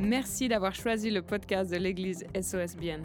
[0.00, 3.02] Merci d'avoir choisi le podcast de l'Église SOSBN.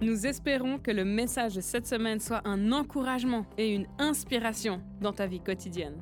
[0.00, 5.12] Nous espérons que le message de cette semaine soit un encouragement et une inspiration dans
[5.12, 6.00] ta vie quotidienne.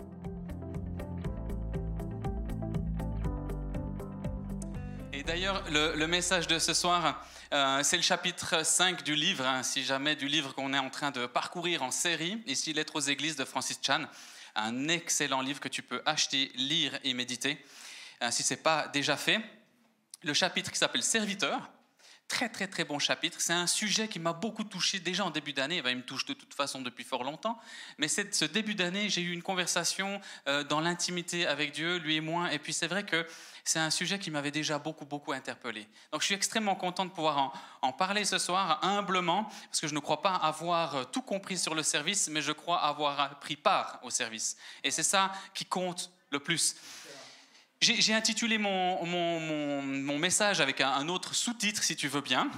[5.13, 9.65] Et d'ailleurs, le, message de ce soir, euh, c'est le chapitre 5 du livre, hein,
[9.65, 13.01] si jamais du livre qu'on est en train de parcourir en série, ici Lettres aux
[13.01, 14.05] Églises de Francis Chan,
[14.55, 17.59] un excellent livre que tu peux acheter, lire et méditer,
[18.23, 19.41] euh, si ce n'est pas déjà fait
[20.23, 21.71] le chapitre qui s'appelle Serviteur.
[22.29, 23.41] Très, très, très bon chapitre.
[23.41, 25.81] C'est un sujet qui m'a beaucoup touché déjà en début d'année.
[25.87, 27.57] Il me touche de toute façon depuis fort longtemps.
[27.99, 32.21] Mais ce début d'année, j'ai eu une conversation euh, dans l'intimité avec Dieu, lui et
[32.21, 32.53] moi.
[32.53, 33.25] Et puis c'est vrai que
[33.63, 35.87] c'est un sujet qui m'avait déjà beaucoup, beaucoup interpellé.
[36.11, 39.95] Donc je suis extrêmement content de pouvoir en, parler ce soir, humblement, parce que je
[39.95, 43.57] ne crois pas avoir euh, tout compris sur le service, mais je crois avoir pris
[43.57, 44.57] part au service.
[44.83, 46.75] Et c'est ça qui compte le plus.
[47.81, 52.51] J'ai intitulé mon, mon, message avec un, autre sous-titre, si tu veux bien,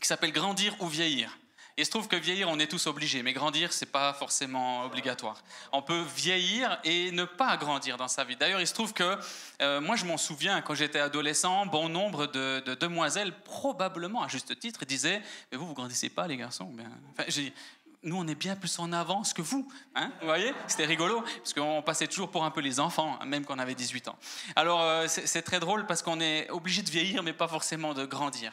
[0.00, 1.38] qui s'appelle Grandir ou vieillir.
[1.76, 4.84] Et il se trouve que vieillir, on est tous obligés, mais grandir, c'est pas forcément
[4.84, 5.42] obligatoire.
[5.72, 8.34] On peut vieillir et ne pas grandir dans sa vie.
[8.34, 9.18] D'ailleurs, il se trouve que
[9.60, 14.58] euh, moi, je m'en souviens, quand j'étais adolescent, bon nombre de, demoiselles, probablement à juste
[14.58, 15.20] titre, disaient
[15.52, 16.74] Mais vous, vous grandissez pas, les garçons
[17.12, 17.30] enfin,
[18.06, 19.68] nous, on est bien plus en avance que vous.
[19.96, 23.44] Hein vous voyez C'était rigolo, parce qu'on passait toujours pour un peu les enfants, même
[23.44, 24.16] quand on avait 18 ans.
[24.54, 28.06] Alors, euh, c'est très drôle parce qu'on est obligé de vieillir, mais pas forcément de
[28.06, 28.52] grandir.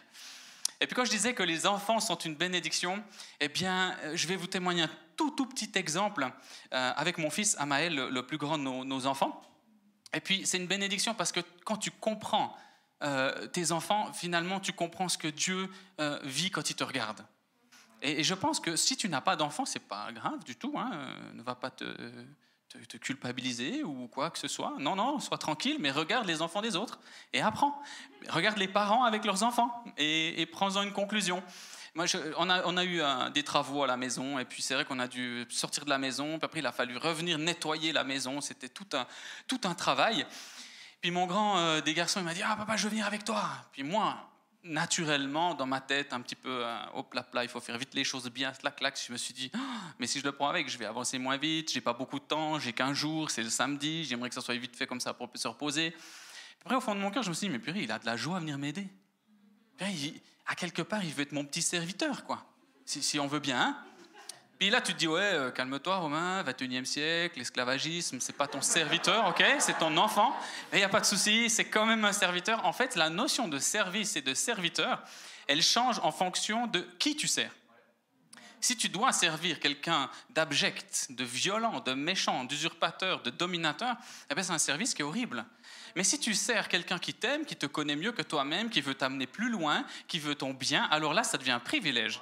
[0.82, 3.02] Et puis quand je disais que les enfants sont une bénédiction,
[3.40, 6.28] eh bien, euh, je vais vous témoigner un tout, tout petit exemple
[6.74, 9.40] euh, avec mon fils Amaël, le plus grand de nos, enfants.
[10.16, 12.58] Et puis, c'est une bénédiction parce que quand tu comprends
[13.52, 15.70] tes enfants, finalement, tu comprends ce que Dieu
[16.24, 17.26] vit quand il te regarde.
[18.04, 20.76] Et, je pense que si tu n'as pas d'enfant, c'est pas grave du tout.
[20.78, 20.92] Hein,
[21.34, 21.86] ne va pas te,
[22.98, 24.76] culpabiliser ou quoi que ce soit.
[24.80, 27.00] Non, non, sois tranquille, mais regarde les enfants des autres
[27.32, 27.82] et apprends.
[28.30, 31.42] Regarde les parents avec leurs enfants et, prends-en une conclusion.
[31.96, 32.06] Moi,
[32.38, 33.02] on, a, eu
[33.34, 36.00] des travaux à la maison, et puis c'est vrai qu'on a dû sortir de la
[36.00, 39.06] maison, puis après il a fallu revenir nettoyer la maison, c'était tout un,
[39.48, 40.26] tout un travail.
[41.04, 43.24] Puis mon grand euh, des garçons, il m'a dit Ah, papa, je veux venir avec
[43.24, 43.44] toi.
[43.74, 44.33] Puis moi,
[44.64, 47.94] naturellement, dans ma tête, un petit peu euh, au plat plat, il faut faire vite
[47.94, 49.00] les choses bien, clac, clac.
[49.06, 49.60] Je me suis dit, ah,
[50.00, 52.26] mais si je le prends avec, je vais avancer moins vite, j'ai pas beaucoup de
[52.26, 55.14] temps, j'ai qu'un jour, c'est le samedi, j'aimerais que ça soit vite fait comme ça
[55.14, 55.96] pour se reposer.
[56.62, 58.06] Après, au fond de mon cœur, je me suis dit, mais purée, il a de
[58.06, 58.88] la joie à venir m'aider.
[60.46, 62.46] À quelque part, il veut être mon petit serviteur, quoi.
[62.86, 63.60] Si, si on veut bien.
[63.60, 63.78] Hein
[64.64, 68.62] puis là, tu te dis, ouais, euh, calme-toi, Romain, 21e siècle, l'esclavagisme, c'est pas ton
[68.62, 70.34] serviteur, ok C'est ton enfant.
[70.72, 72.64] Il n'y a pas de souci, c'est quand même un serviteur.
[72.64, 75.04] En fait, la notion de service et de serviteur,
[75.48, 77.52] elle change en fonction de qui tu sers.
[78.62, 83.98] Si tu dois servir quelqu'un d'abject, de violent, de méchant, d'usurpateur, de dominateur,
[84.32, 85.44] eh c'est un service qui est horrible.
[85.96, 88.96] Mais si tu sers quelqu'un qui t'aime, qui te connaît mieux que toi-même, qui veut
[88.96, 92.20] t'amener plus loin, qui veut ton bien, alors là, ça devient un privilège.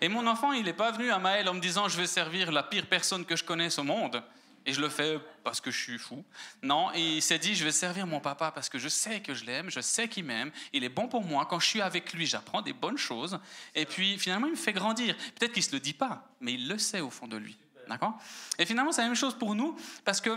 [0.00, 2.52] et mon enfant, il n'est pas venu à Maël en me disant je vais servir
[2.52, 4.22] la pire personne que je connaisse au monde.
[4.66, 6.22] Et je le fais parce que je suis fou.
[6.62, 9.32] Non, et il s'est dit, je vais servir mon papa parce que je sais que
[9.32, 11.46] je l'aime, je sais qu'il m'aime, il est bon pour moi.
[11.48, 13.38] Quand je suis avec lui, j'apprends des bonnes choses.
[13.74, 15.16] Et puis finalement, il me fait grandir.
[15.38, 17.56] Peut-être qu'il ne se le dit pas, mais il le sait au fond de lui.
[17.88, 18.18] D'accord?
[18.58, 20.30] Et finalement, c'est la même chose pour nous parce que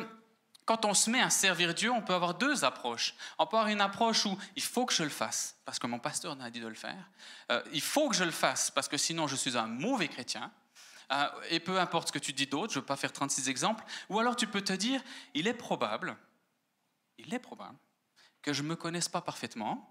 [0.66, 3.16] quand on se met à servir Dieu, on peut avoir deux approches.
[3.38, 6.00] On peut avoir une approche où il faut que je le fasse, parce que mon
[6.00, 7.10] pasteur m'a dit de le faire.
[7.52, 10.52] Euh, il faut que je le fasse, parce que sinon je suis un mauvais chrétien.
[11.12, 13.50] Euh, et peu importe ce que tu dis d'autre, je ne veux pas faire 36
[13.50, 13.84] exemples.
[14.10, 15.02] Ou alors tu peux te dire,
[15.34, 16.16] il est probable,
[17.18, 17.78] il est probable
[18.42, 19.90] que je ne me connaisse pas parfaitement,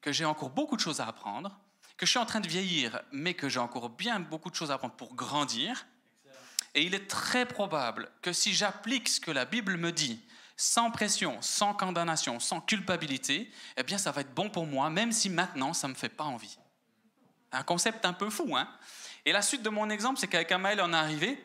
[0.00, 1.58] que j'ai encore beaucoup de choses à apprendre,
[1.96, 4.70] que je suis en train de vieillir, mais que j'ai encore bien beaucoup de choses
[4.70, 5.86] à apprendre pour grandir
[6.76, 10.20] et il est très probable que si j'applique ce que la Bible me dit,
[10.58, 15.10] sans pression, sans condamnation, sans culpabilité, eh bien ça va être bon pour moi, même
[15.10, 16.58] si maintenant ça ne me fait pas envie.
[17.50, 18.68] Un concept un peu fou, hein
[19.24, 21.42] Et la suite de mon exemple, c'est qu'avec Amael, on est arrivé,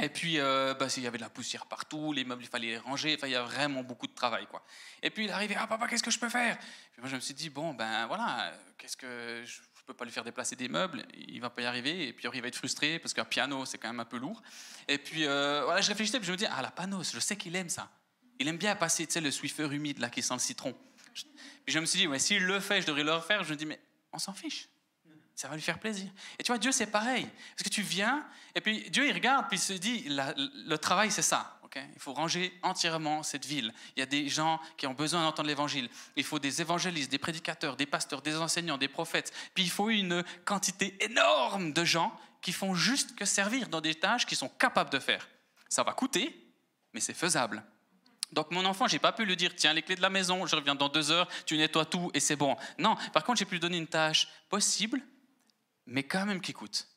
[0.00, 2.68] et puis, euh, bah, il y avait de la poussière partout, les meubles, il fallait
[2.68, 4.64] les ranger, il y a vraiment beaucoup de travail, quoi.
[5.02, 6.56] Et puis, il est arrivé, ah papa, qu'est-ce que je peux faire?
[6.92, 9.60] Puis moi, je me suis dit, bon, ben voilà, qu'est-ce que je
[9.90, 12.40] peux pas lui faire déplacer des meubles, il va pas y arriver, et puis il
[12.40, 14.40] va être frustré parce qu'un piano c'est quand même un peu lourd.
[14.86, 17.36] Et puis euh, voilà, je réfléchissais, puis je me dis ah la panos, je sais
[17.36, 17.90] qu'il aime ça.
[18.38, 20.76] Il aime bien passer, tu sais, le Swiffer humide là qui sent le citron.
[21.12, 23.42] Puis je me suis dit ouais, s'il le fait, je devrais le refaire.
[23.42, 23.80] Je me dis mais
[24.12, 24.68] on s'en fiche.
[25.34, 26.10] Ça va lui faire plaisir.
[26.38, 27.26] Et tu vois, Dieu, c'est pareil.
[27.56, 31.10] Parce que tu viens, et puis Dieu, il regarde, puis il se dit, le travail,
[31.10, 33.72] c'est ça il faut ranger entièrement cette ville.
[33.96, 35.88] Il y a des gens qui ont besoin d'entendre l'évangile.
[36.16, 39.32] Il faut des évangélistes, des prédicateurs, des pasteurs, des enseignants, des prophètes.
[39.54, 43.94] Puis il faut une quantité énorme de gens qui font juste que servir dans des
[43.94, 45.28] tâches qu'ils sont capables de faire.
[45.68, 46.54] Ça va coûter,
[46.92, 47.62] mais c'est faisable.
[48.32, 50.56] Donc mon enfant, j'ai pas pu lui dire tiens les clés de la maison, je
[50.56, 52.56] reviens dans deux heures, tu nettoies tout et c'est bon.
[52.78, 55.00] Non, par contre j'ai pu lui donner une tâche possible,
[55.86, 56.89] mais quand même qui coûte.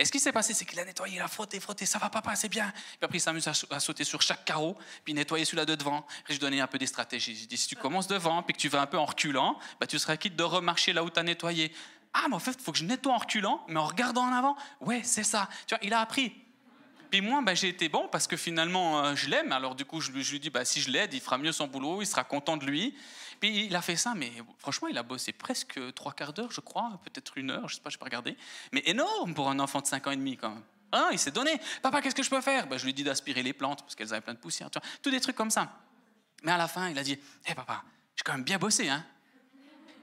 [0.00, 2.08] Et ce qui s'est passé, c'est qu'il a nettoyé, il a frotté, frotté, ça va
[2.08, 2.72] papa, c'est bien.
[2.72, 6.06] Puis après il s'amuse à sauter sur chaque carreau, puis nettoyer celui-là de devant.
[6.30, 7.36] Et je donnais un peu des stratégies.
[7.36, 9.86] Je dis si tu commences devant, puis que tu vas un peu en reculant, bah,
[9.86, 11.70] tu seras quitte de remarcher là où tu as nettoyé.
[12.14, 14.32] Ah, mais en fait, il faut que je nettoie en reculant, mais en regardant en
[14.32, 14.56] avant.
[14.80, 15.50] Ouais, c'est ça.
[15.66, 16.32] Tu vois, il a appris.
[17.10, 19.52] Puis moi, ben, j'ai été bon parce que finalement, euh, je l'aime.
[19.52, 22.02] Alors du coup, je, lui dis, bah, si je l'aide, il fera mieux son boulot,
[22.02, 22.96] il sera content de lui.
[23.40, 26.60] Puis il a fait ça, mais franchement, il a bossé presque trois quarts d'heure, je
[26.60, 28.36] crois, peut-être une heure, je sais pas, je peux regarder.
[28.72, 30.62] Mais énorme pour un enfant de 5 ans et demi quand même.
[30.92, 31.60] Ah, il s'est donné.
[31.82, 32.66] Papa, qu'est-ce que je peux faire?
[32.66, 34.70] Ben, Je lui ai dit d'aspirer les plantes parce qu'elles avaient plein de poussière.
[34.70, 35.72] Tu tous des trucs comme ça.
[36.42, 37.82] Mais à la fin, il a dit, hé hey, papa,
[38.16, 38.88] j'ai quand même bien bossé.
[38.88, 39.04] Hein.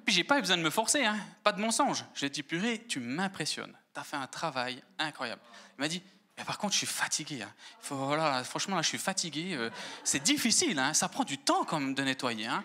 [0.06, 1.18] Puis j'ai pas eu besoin de me forcer, hein.
[1.44, 2.06] pas de mensonge.
[2.14, 3.76] Je lui ai dit, purée, tu m'impressionnes.
[3.94, 5.42] Tu as fait un travail incroyable.
[5.78, 6.02] Il m'a dit,
[6.38, 7.42] mais par contre, je suis fatigué.
[7.42, 8.44] Hein.
[8.44, 9.56] franchement, là, je suis fatigué.
[9.56, 9.70] Euh,
[10.04, 10.94] c'est difficile, hein.
[10.94, 12.46] ça prend du temps comme de nettoyer.
[12.46, 12.64] Hein.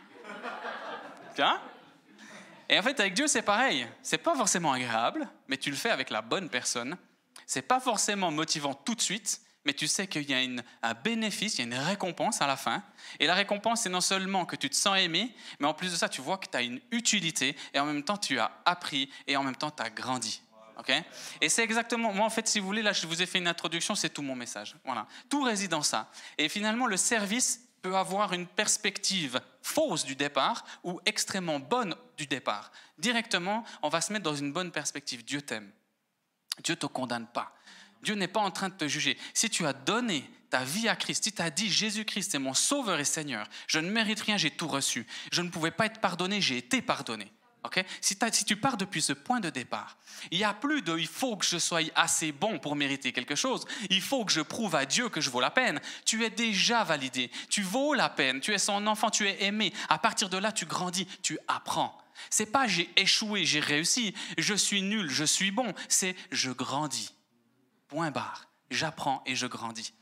[2.69, 3.87] Et en fait, avec Dieu, c'est pareil.
[4.03, 6.97] C'est pas forcément agréable, mais tu le fais avec la bonne personne.
[7.47, 10.39] C'est pas forcément motivant tout de suite, mais tu sais qu'il y a
[10.83, 12.83] un bénéfice, il y a une récompense à la fin.
[13.21, 15.97] Et la récompense, c'est non seulement que tu te sens aimé, mais en plus de
[15.97, 19.11] ça, tu vois que tu as une utilité, et en même temps, tu as appris,
[19.27, 20.43] et en même temps, tu as grandi
[21.41, 23.49] et c'est exactement, moi en fait, si vous voulez, là je vous ai fait une
[23.49, 24.77] introduction, c'est tout mon message.
[24.85, 26.11] Voilà, tout réside dans ça.
[26.39, 32.27] Et finalement, le service peut avoir une perspective fausse du départ ou extrêmement bonne du
[32.27, 32.71] départ.
[32.99, 35.25] Directement, on va se mettre dans une bonne perspective.
[35.25, 35.71] Dieu t'aime.
[36.63, 37.55] Dieu ne te condamne pas.
[38.03, 39.19] Dieu n'est pas en train de te juger.
[39.35, 42.55] Si tu as donné ta vie à Christ, si tu as dit Jésus-Christ est mon
[42.55, 45.07] Sauveur et Seigneur, je ne mérite rien, j'ai tout reçu.
[45.33, 47.33] Je ne pouvais pas être pardonné, j'ai été pardonné
[48.01, 49.97] si, tu pars depuis ce point de départ,
[50.31, 53.35] il n'y a plus de il faut que je sois assez bon pour mériter quelque
[53.35, 55.81] chose, il faut que je prouve à Dieu que je vaux la peine.
[56.05, 59.73] Tu es déjà validé, tu vaux la peine, tu es son enfant, tu es aimé.
[59.89, 61.97] À partir de là, tu grandis, tu apprends.
[62.31, 67.15] C'est pas j'ai échoué, j'ai réussi, je suis nul, je suis bon, c'est je grandis.
[67.89, 68.49] Point barre.
[68.71, 69.93] J'apprends et je grandis.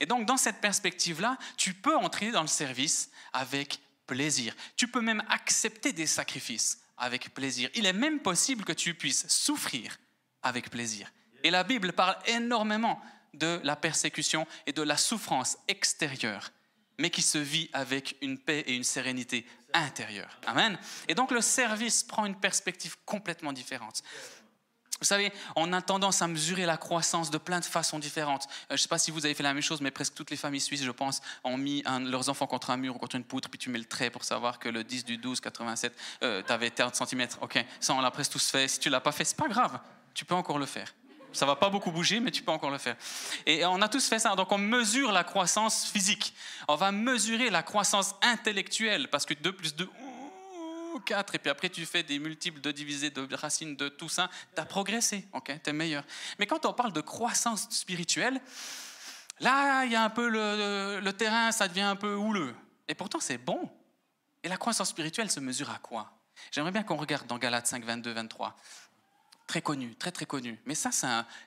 [0.00, 4.54] Et donc dans cette perspective-là, tu peux entrer dans le service avec plaisir.
[4.76, 7.70] Tu peux même accepter des sacrifices avec plaisir.
[7.74, 9.98] Il est même possible que tu puisses souffrir
[10.42, 11.10] avec plaisir.
[11.42, 13.00] Et la Bible parle énormément
[13.34, 16.50] de la persécution et de la souffrance extérieure,
[16.98, 20.40] mais qui se vit avec une paix et une sérénité intérieure.
[20.46, 20.78] Amen.
[21.06, 24.02] Et donc le service prend une perspective complètement différente.
[25.00, 28.44] Vous savez, on a tendance à mesurer la croissance de plein de façons différentes.
[28.44, 30.30] Euh, je ne sais pas si vous avez fait la même chose, mais presque toutes
[30.30, 33.24] les familles suisses, je pense, ont mis leurs enfants contre un mur ou contre une
[33.24, 36.26] poutre, puis tu mets le trait pour savoir que le 10 du 12, 87, tu
[36.52, 37.28] avais 40 cm.
[37.40, 38.68] OK, ça, on l'a presque tous fait.
[38.68, 39.78] Si tu ne l'as pas fait, c'est pas grave.
[40.14, 40.92] Tu peux encore le faire.
[41.32, 42.96] Ça va pas beaucoup bouger, mais tu peux encore le faire.
[43.46, 44.34] Et on a tous fait ça.
[44.34, 46.34] Donc on mesure la croissance physique.
[46.66, 49.88] On va mesurer la croissance intellectuelle, parce que 2 plus 2,
[51.00, 54.30] 4, et puis après tu fais des multiples de divisés de racines de tout ça,
[54.54, 56.04] tu as progressé, ok, tu es meilleur.
[56.38, 58.40] Mais quand on parle de croissance spirituelle,
[59.40, 62.54] là, il y a un peu le, terrain, ça devient un peu houleux.
[62.88, 63.70] Et pourtant, c'est bon.
[64.42, 66.12] Et la croissance spirituelle se mesure à quoi?
[66.52, 68.56] J'aimerais bien qu'on regarde dans Galates 5, 22, 23.
[69.46, 70.60] Très connu, très très connu.
[70.64, 70.90] Mais ça,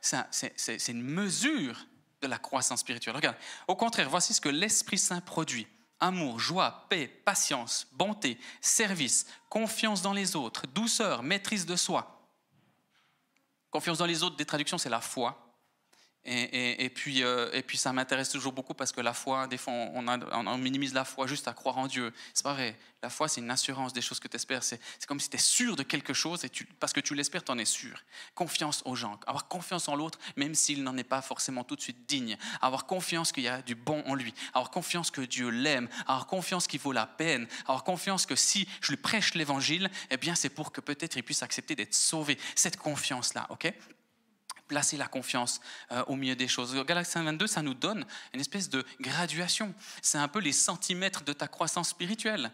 [0.01, 1.85] c'est une mesure
[2.21, 3.15] de la croissance spirituelle.
[3.15, 3.37] Regarde,
[3.67, 5.67] au contraire, voici ce que l'Esprit Saint produit
[6.01, 12.27] amour, joie, paix, patience, bonté, service, confiance dans les autres, douceur, maîtrise de soi.
[13.69, 15.50] Confiance dans les autres, des traductions, c'est la foi.
[16.23, 19.73] Et, puis, euh, et puis ça m'intéresse toujours beaucoup parce que la foi, des fois,
[19.73, 22.13] on, minimise la foi juste à croire en Dieu.
[22.35, 22.77] C'est pas vrai.
[23.01, 24.63] La foi, c'est une assurance des choses que tu espères.
[24.63, 27.51] C'est comme si tu es sûr de quelque chose et parce que tu l'espères, tu
[27.51, 28.03] en es sûr.
[28.35, 29.19] Confiance aux gens.
[29.25, 32.37] Avoir confiance en l'autre, même s'il n'en est pas forcément tout de suite digne.
[32.61, 34.35] Avoir confiance qu'il y a du bon en lui.
[34.53, 35.89] Avoir confiance que Dieu l'aime.
[36.01, 37.47] Avoir confiance qu'il vaut la peine.
[37.63, 41.23] Avoir confiance que si je lui prêche l'évangile, eh bien, c'est pour que peut-être il
[41.23, 42.37] puisse accepter d'être sauvé.
[42.55, 43.73] Cette confiance-là, ok?
[44.71, 45.59] Placer la confiance
[45.91, 46.73] euh, au milieu des choses.
[46.85, 49.73] Galates 22, ça nous donne une espèce de graduation.
[50.01, 52.51] C'est un peu les centimètres de ta croissance spirituelle.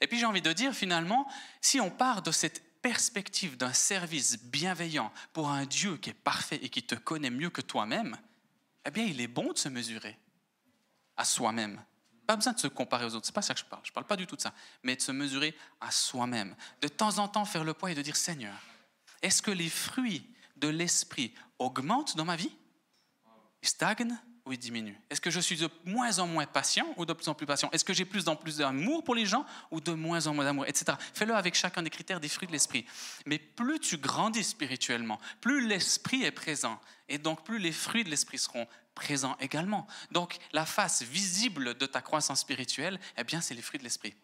[0.00, 1.26] Et puis j'ai envie de dire finalement,
[1.60, 6.60] si on part de cette perspective d'un service bienveillant pour un Dieu qui est parfait
[6.62, 8.16] et qui te connaît mieux que toi-même,
[8.86, 10.16] eh bien il est bon de se mesurer
[11.16, 11.82] à soi-même.
[12.24, 13.82] Pas besoin de se comparer aux autres, c'est pas ça que je parle.
[13.84, 16.54] Je parle pas du tout de ça, mais de se mesurer à soi-même.
[16.80, 18.54] De temps en temps faire le poids et de dire Seigneur,
[19.22, 20.24] est-ce que les fruits
[20.60, 22.52] de l'esprit augmente dans ma vie
[23.62, 27.04] Il stagne ou il diminue Est-ce que je suis de moins en moins patient ou
[27.04, 27.68] de plus en plus patient?
[27.72, 30.44] Est-ce que j'ai plus en plus d'amour pour les gens ou de moins en moins
[30.44, 30.96] d'amour, etc.
[31.14, 32.86] Fais-le avec chacun des critères des fruits de l'esprit.
[33.26, 38.10] Mais plus tu grandis spirituellement, plus l'esprit est présent et donc plus les fruits de
[38.10, 39.86] l'esprit seront présent également.
[40.10, 44.14] Donc la face visible de ta croissance spirituelle, eh bien c'est les fruits de l'esprit.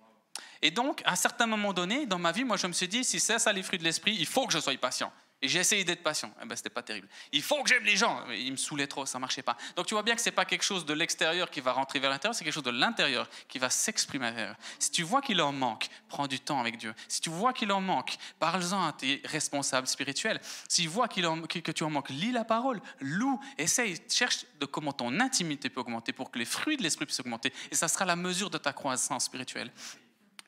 [0.63, 3.05] Et donc, à un certain moment donné, dans ma vie, moi, je me suis dit,
[3.05, 5.13] si c'est ça les fruits de l'esprit, il faut que je sois patient.
[5.45, 6.33] Et j'ai essayé d'être patient.
[6.43, 7.07] Eh ben, c'était pas terrible.
[7.31, 8.25] Il faut que j'aime les gens.
[8.31, 9.59] Ils me saoulaient trop, ça marchait pas.
[9.77, 12.09] Donc tu vois bien que c'est pas quelque chose de l'extérieur qui va rentrer vers
[12.09, 14.57] l'intérieur, c'est quelque chose de l'intérieur qui va s'exprimer l'intérieur.
[14.79, 16.95] Si tu vois qu'il en manque, prends du temps avec Dieu.
[17.09, 20.41] Si tu vois qu'il en manque, parle-en à tes responsables spirituels.
[20.67, 24.47] Si tu vois qu'il en, que tu en manques, lis la parole, loue, essaye, cherche
[24.61, 27.53] de comment ton intimité peut augmenter pour que les fruits de l'esprit puissent augmenter.
[27.71, 29.71] Et ça sera la mesure de ta croissance spirituelle.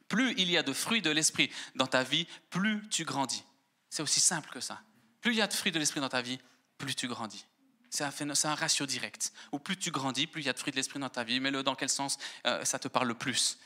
[0.08, 3.44] Plus il y a de fruits de l'esprit dans ta vie, plus tu grandis.
[3.90, 4.80] C'est aussi simple que ça.
[5.20, 6.38] Plus il y a de fruits de l'esprit dans ta vie,
[6.78, 7.46] plus tu grandis.
[7.90, 9.32] C'est un, ratio direct.
[9.52, 11.40] Ou plus tu grandis, plus il y a de fruits de l'esprit dans ta vie.
[11.40, 13.58] Mais le, dans quel sens euh, ça te parle le plus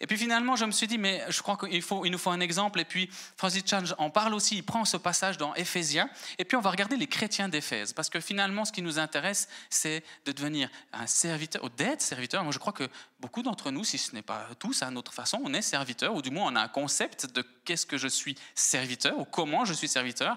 [0.00, 2.80] Et puis finalement, je me suis dit, mais je crois qu'il nous faut un exemple.
[2.80, 4.56] Et puis Francis Chan en parle aussi.
[4.56, 6.08] Il prend ce passage dans Éphésiens.
[6.38, 7.92] Et puis on va regarder les chrétiens d'Éphèse.
[7.92, 12.42] Parce que finalement, ce qui nous intéresse, c'est de devenir un serviteur, ou d'être serviteur.
[12.42, 12.88] Moi, je crois que
[13.20, 16.14] beaucoup d'entre nous, si ce n'est pas tous à notre façon, on est serviteur.
[16.14, 19.64] Ou du moins, on a un concept de qu'est-ce que je suis serviteur, ou comment
[19.64, 20.36] je suis serviteur.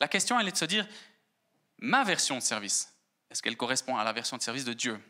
[0.00, 0.86] La question, elle est de se dire,
[1.80, 2.92] ma version de service,
[3.30, 5.00] est-ce qu'elle correspond à la version de service de Dieu?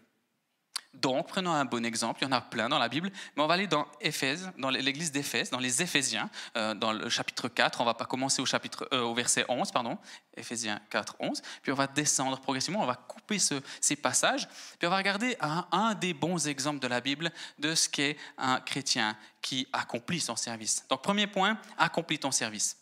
[0.95, 3.47] Donc, prenons un bon exemple, il y en a plein dans la Bible, mais on
[3.47, 7.81] va aller dans Éphèse, dans l'église d'Éphèse, dans les Éphésiens, euh, dans le chapitre 4,
[7.81, 9.99] on va pas commencer au, chapitre, euh, au verset 11, pardon,
[10.37, 14.49] Éphésiens 4, 11, puis on va descendre progressivement, on va couper ces passages,
[14.81, 18.17] puis on va regarder un, un des bons exemples de la Bible de ce qu'est
[18.37, 20.85] un chrétien qui accomplit son service.
[20.89, 22.77] Donc, premier point, accomplis ton service.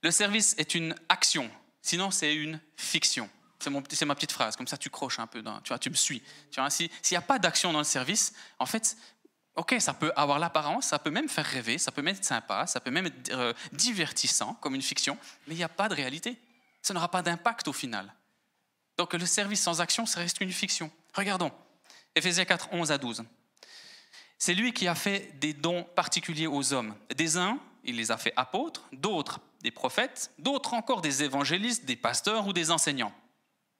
[0.00, 1.50] Le service est une action,
[1.88, 3.30] sinon c'est une fiction.
[3.58, 6.22] C'est ma petite phrase, comme ça tu croches un peu, tu, vois, tu me suis.
[6.68, 8.96] S'il n'y a pas d'action dans le service, en fait,
[9.56, 12.66] ok, ça peut avoir l'apparence, ça peut même faire rêver, ça peut même être sympa,
[12.66, 15.94] ça peut même être euh, divertissant comme une fiction, mais il n'y a pas de
[15.94, 16.38] réalité.
[16.82, 18.14] Ça n'aura pas d'impact au final.
[18.96, 20.90] Donc le service sans action, ça reste une fiction.
[21.14, 21.50] Regardons,
[22.14, 23.24] Ephésiens 4, 11 à 12.
[24.38, 26.94] C'est lui qui a fait des dons particuliers aux hommes.
[27.16, 31.96] Des uns, il les a fait apôtres, d'autres des prophètes, d'autres encore des évangélistes, des
[31.96, 33.12] pasteurs ou des enseignants.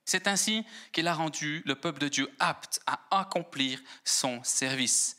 [0.04, 5.18] C'est ainsi qu'il a rendu le peuple de Dieu apte à accomplir son service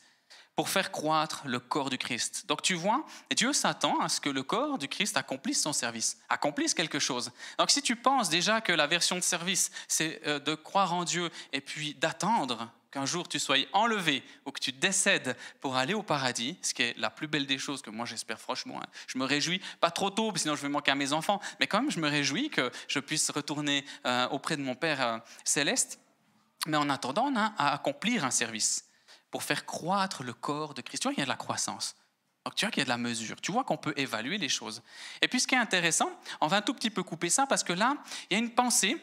[0.56, 2.46] pour faire croître le corps du Christ.
[2.48, 6.18] Donc tu vois, Dieu s'attend à ce que le corps du Christ accomplisse son service,
[6.28, 7.32] accomplisse quelque chose.
[7.58, 11.06] Donc si tu penses déjà que la version de service, c'est euh, de croire en
[11.06, 15.94] Dieu et puis d'attendre qu'un jour tu sois enlevé ou que tu décèdes pour aller
[15.94, 18.82] au paradis, ce qui est la plus belle des choses que moi j'espère franchement.
[18.82, 18.88] Hein.
[19.08, 21.82] Je me réjouis, pas trop tôt, sinon je vais manquer à mes enfants, mais quand
[21.82, 26.00] même je me réjouis que je puisse retourner euh, auprès de mon Père euh, céleste.
[26.68, 28.86] Mais en attendant, on a à accomplir un service
[29.32, 31.02] pour faire croître le corps de Christ.
[31.02, 31.96] Tu vois qu'il y a de la croissance.
[32.46, 33.40] Donc tu vois qu'il y a de la mesure.
[33.42, 34.82] Tu vois qu'on peut évaluer les choses.
[35.22, 37.64] Et puis ce qui est intéressant, on va un tout petit peu couper ça parce
[37.64, 37.96] que là,
[38.30, 38.98] il y a une pensée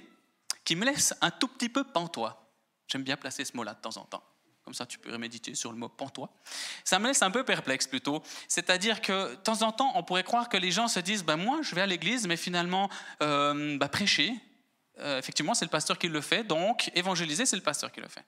[0.65, 2.46] qui me laisse un tout petit peu pantois.
[2.89, 4.23] J'aime bien placer ce mot-là de temps en temps.
[4.65, 6.29] Comme ça, tu peux méditer sur le mot pantois.
[6.83, 8.23] Ça me laisse un peu perplexe plutôt.
[8.49, 11.37] C'est-à-dire que de temps en temps, on pourrait croire que les gens se disent ben,
[11.37, 12.91] Moi, je vais à l'église, mais finalement,
[13.23, 14.35] euh, ben, prêcher,
[14.99, 16.43] euh, effectivement, c'est le pasteur qui le fait.
[16.43, 18.25] Donc, évangéliser, c'est le pasteur qui le fait.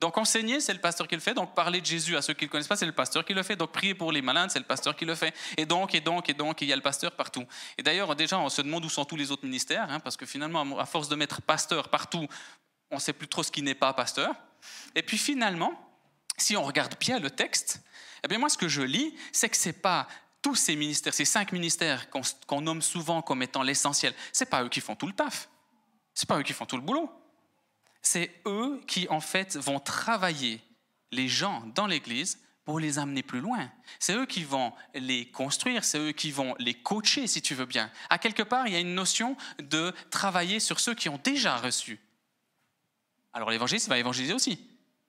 [0.00, 1.34] Donc enseigner, c'est le pasteur qui le fait.
[1.34, 3.34] Donc parler de Jésus à ceux qui ne le connaissent pas, c'est le pasteur qui
[3.34, 3.56] le fait.
[3.56, 5.34] Donc prier pour les malades, c'est le pasteur qui le fait.
[5.56, 7.44] Et donc, et donc, et donc, il y a le pasteur partout.
[7.76, 10.24] Et d'ailleurs, déjà, on se demande où sont tous les autres ministères, hein, parce que
[10.24, 12.28] finalement, à force de mettre pasteur partout,
[12.90, 14.34] on ne sait plus trop ce qui n'est pas pasteur.
[14.94, 15.72] Et puis finalement,
[16.36, 17.82] si on regarde bien le texte,
[18.24, 20.08] eh bien moi ce que je lis, c'est que ce n'est pas
[20.42, 24.62] tous ces ministères, ces cinq ministères qu'on nomme souvent comme étant l'essentiel, ce n'est pas
[24.62, 25.48] eux qui font tout le taf.
[26.14, 27.10] Ce n'est pas eux qui font tout le boulot.
[28.02, 30.60] C'est eux qui en fait vont travailler
[31.10, 33.70] les gens dans l'Église pour les amener plus loin.
[33.98, 37.64] C'est eux qui vont les construire, c'est eux qui vont les coacher, si tu veux
[37.64, 37.90] bien.
[38.10, 41.56] À quelque part, il y a une notion de travailler sur ceux qui ont déjà
[41.56, 41.98] reçu
[43.32, 44.58] alors l'évangéliste va évangéliser aussi,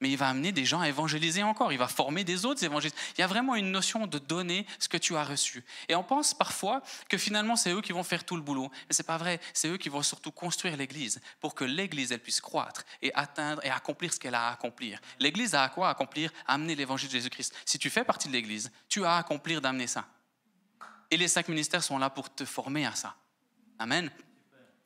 [0.02, 2.98] mais il va amener des gens à évangéliser encore, il va former des autres évangélistes.
[3.18, 5.64] Il y a vraiment une notion de donner ce que tu as reçu.
[5.90, 8.94] Et on pense parfois que finalement c'est eux qui vont faire tout le boulot, mais
[8.94, 12.42] c'est pas vrai, c'est eux qui vont surtout construire l'église pour que l'église elle puisse
[12.42, 15.00] croître et atteindre et accomplir ce qu'elle a à accomplir.
[15.20, 17.54] L'église a à quoi accomplir Amener l'évangile de Jésus-Christ.
[17.66, 20.08] Si tu fais partie de l'église, tu as à accomplir d'amener ça.
[21.12, 23.16] Et les cinq ministères sont là pour te former à ça.
[23.80, 24.10] Amen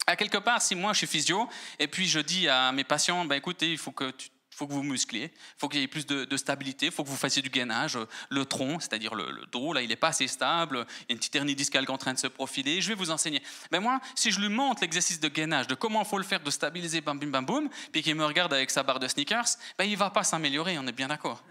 [0.08, 1.48] à quelque part, si moi je suis physio
[1.80, 4.12] et puis je dis à mes patients, ben écoutez, il faut que
[4.56, 7.10] faut que vous muscliez, il faut qu'il y ait plus de, stabilité, il faut que
[7.10, 7.98] vous fassiez du gainage.
[8.30, 11.18] Le tronc, c'est-à-dire le, dos, là, il n'est pas assez stable, il y a une
[11.18, 13.42] petite hernie discale qui est en train de se profiler, je vais vous enseigner.
[13.72, 16.24] Mais ben moi, si je lui montre l'exercice de gainage, de comment il faut le
[16.24, 19.08] faire, de stabiliser, bam, bim, bam, boum, puis qu'il me regarde avec sa barre de
[19.08, 21.44] sneakers, ben il ne va pas s'améliorer, on est bien d'accord.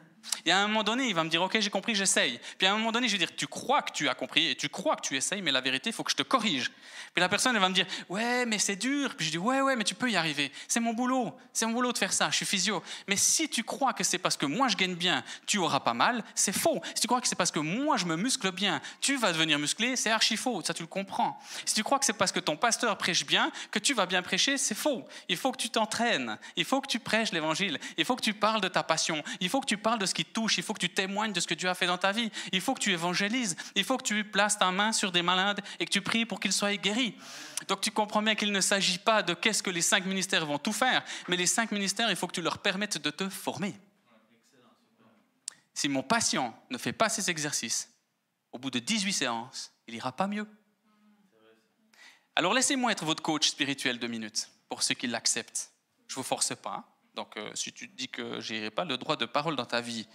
[0.44, 2.40] Et à un moment donné, il va me dire, OK, j'ai compris, j'essaye.
[2.58, 4.54] Puis à un moment donné, je vais dire, tu crois que tu as compris et
[4.54, 6.70] tu crois que tu essayes, mais la vérité, il faut que je te corrige.
[7.14, 9.14] Puis la personne, elle va me dire, ouais, mais c'est dur.
[9.16, 10.50] Puis je dis, ouais, ouais, mais tu peux y arriver.
[10.66, 11.34] C'est mon boulot.
[11.52, 12.30] C'est mon boulot de faire ça.
[12.30, 12.82] Je suis physio.
[13.06, 15.94] Mais si tu crois que c'est parce que moi je gagne bien, tu auras pas
[15.94, 16.80] mal, c'est faux.
[16.94, 19.58] Si tu crois que c'est parce que moi je me muscle bien, tu vas devenir
[19.58, 20.62] musclé, c'est archi faux.
[20.64, 21.38] Ça, tu le comprends.
[21.66, 24.22] Si tu crois que c'est parce que ton pasteur prêche bien, que tu vas bien
[24.22, 25.06] prêcher, c'est faux.
[25.28, 26.38] Il faut que tu t'entraînes.
[26.56, 27.78] Il faut que tu prêches l'évangile.
[27.98, 29.22] Il faut que tu parles de ta passion.
[29.40, 30.58] Il faut que tu parles de qui touche.
[30.58, 32.30] Il faut que tu témoignes de ce que Dieu a fait dans ta vie.
[32.52, 33.56] Il faut que tu évangélises.
[33.74, 36.40] Il faut que tu places ta main sur des malades et que tu pries pour
[36.40, 37.14] qu'ils soient guéris.
[37.68, 40.58] Donc tu comprends bien qu'il ne s'agit pas de qu'est-ce que les cinq ministères vont
[40.58, 43.74] tout faire, mais les cinq ministères, il faut que tu leur permettes de te former.
[45.74, 47.88] Si mon patient ne fait pas ces exercices,
[48.52, 50.46] au bout de 18 séances, il ira pas mieux.
[52.34, 55.72] Alors laissez-moi être votre coach spirituel deux minutes, pour ceux qui l'acceptent.
[56.08, 56.91] Je ne vous force pas.
[57.14, 59.80] Donc euh, si tu dis que je n'ai pas le droit de parole dans ta
[59.80, 60.06] vie,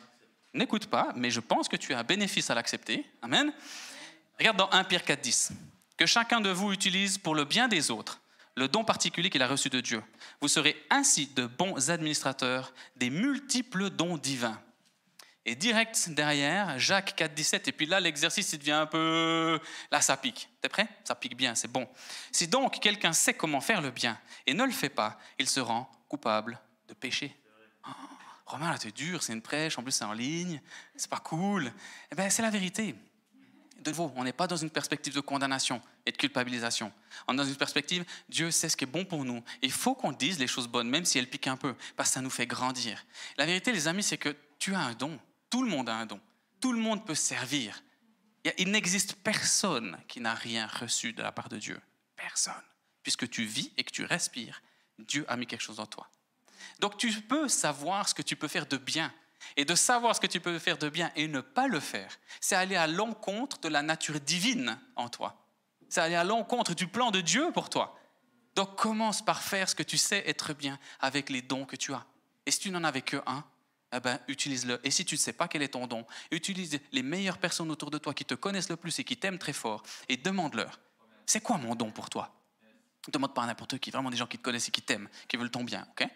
[0.53, 3.05] n'écoute pas, mais je pense que tu as un bénéfice à l'accepter.
[3.21, 3.53] Amen.
[4.39, 5.51] Regarde dans 1 Pierre 4, 10
[5.97, 8.21] que chacun de vous utilise pour le bien des autres
[8.57, 10.03] le don particulier qu'il a reçu de Dieu.
[10.41, 14.59] Vous serez ainsi de bons administrateurs des multiples dons divins.
[15.45, 19.59] Et direct derrière, Jacques 4, 17, et puis là l'exercice il devient un peu...
[19.91, 20.49] Là ça pique.
[20.59, 20.87] T'es prêt?
[21.03, 21.87] Ça pique bien, c'est bon.
[22.31, 25.59] Si donc quelqu'un sait comment faire le bien et ne le fait pas, il se
[25.59, 27.35] rend coupable de péché.
[27.87, 27.91] Oh,
[28.45, 30.61] Romain, là, c'est dur, c'est une prêche, en plus c'est en ligne,
[30.95, 31.71] c'est pas cool.
[32.11, 32.95] Eh bien, c'est la vérité
[33.87, 36.91] de nouveau, on n'est pas dans une perspective de condamnation et de culpabilisation.
[37.27, 39.43] On est dans une perspective, Dieu sait ce qui est bon pour nous.
[39.61, 42.13] il faut qu'on dise les choses bonnes, même si elles piquent un peu, parce que
[42.15, 43.05] ça nous fait grandir.
[43.37, 45.19] La vérité, les amis, c'est que tu as un don.
[45.49, 46.19] Tout le monde a un don.
[46.59, 47.81] Tout le monde peut servir.
[48.57, 51.79] Il n'existe personne qui n'a rien reçu de la part de Dieu.
[52.15, 52.53] Personne.
[53.03, 54.61] Puisque tu vis et que tu respires,
[54.99, 56.09] Dieu a mis quelque chose en toi.
[56.79, 59.13] Donc tu peux savoir ce que tu peux faire de bien
[59.55, 62.17] et de savoir ce que tu peux faire de bien et ne pas le faire,
[62.41, 65.43] c'est aller à l'encontre de la nature divine en toi.
[65.89, 67.97] C'est aller à l'encontre du plan de Dieu pour toi.
[68.55, 71.93] Donc commence par faire ce que tu sais être bien avec les dons que tu
[71.93, 72.05] as.
[72.45, 73.43] Et si tu n'en avais que un,
[73.93, 74.79] eh ben, utilise-le.
[74.83, 77.91] Et si tu ne sais pas quel est ton don, utilise les meilleures personnes autour
[77.91, 80.79] de toi qui te connaissent le plus et qui t'aiment très fort et demande-leur,
[81.25, 82.33] c'est quoi mon don pour toi?
[83.09, 85.37] Demande pas à n'importe qui, vraiment des gens qui te connaissent et qui t'aiment, qui
[85.37, 85.87] veulent ton bien.
[85.91, 86.09] ok?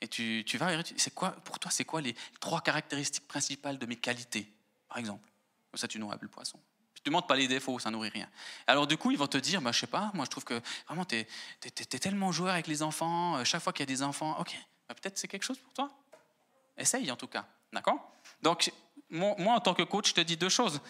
[0.00, 3.86] Et tu, tu vas, c'est quoi, pour toi, c'est quoi les trois caractéristiques principales de
[3.86, 4.50] mes qualités,
[4.88, 5.28] par exemple?
[5.74, 6.58] Ça, tu nourris le poisson.
[6.94, 8.28] tu ne demandes pas les défauts, ça nourrit rien.
[8.66, 10.60] Alors du coup, ils vont te dire, bah, je sais pas, moi je trouve que
[10.86, 14.02] vraiment, tu es, tellement joueur avec les enfants, euh, chaque fois qu'il y a des
[14.02, 14.54] enfants, ok,
[14.88, 15.90] bah, peut-être c'est quelque chose pour toi?
[16.76, 18.12] Essaye en tout cas, d'accord?
[18.42, 18.72] Donc,
[19.10, 20.80] moi, en tant que coach, je te dis deux choses.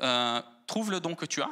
[0.00, 1.50] Euh, trouve le don que tu as,